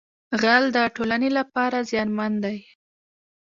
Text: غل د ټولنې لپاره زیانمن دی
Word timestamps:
غل 0.41 0.63
د 0.75 0.77
ټولنې 0.95 1.29
لپاره 1.39 1.77
زیانمن 1.89 2.33
دی 2.43 2.57